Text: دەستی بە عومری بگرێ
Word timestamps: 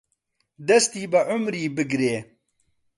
دەستی 0.67 1.05
بە 1.11 1.21
عومری 1.31 1.65
بگرێ 1.75 2.15